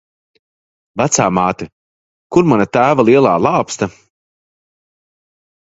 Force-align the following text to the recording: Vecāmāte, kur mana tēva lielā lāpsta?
Vecāmāte, 1.01 1.67
kur 2.37 2.49
mana 2.53 2.67
tēva 2.79 3.07
lielā 3.11 3.37
lāpsta? 3.49 3.93